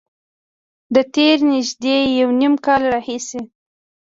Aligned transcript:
له 0.93 1.01
تېر 1.15 1.37
نږدې 1.51 1.97
یو 2.19 2.29
نیم 2.39 2.53
کال 2.65 2.81
راهیسې 2.93 3.41